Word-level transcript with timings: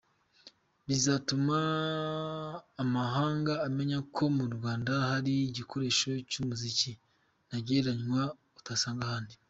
Bikazatuma 0.87 1.59
amahanga 2.83 3.53
amenya 3.67 3.99
ko 4.15 4.23
mu 4.37 4.45
Rwanda 4.55 4.91
hari 5.09 5.33
igikoresho 5.49 6.09
cy’umuziki 6.29 6.91
ntagereranywa 7.47 8.23
utasanga 8.59 9.01
ahandi. 9.07 9.33